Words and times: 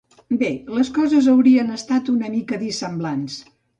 Bé, 0.43 0.47
les 0.77 0.87
coses 0.95 1.27
haurien 1.33 1.69
estat 1.75 2.09
una 2.15 2.31
mica 2.39 2.59
dissemblants. 2.65 3.37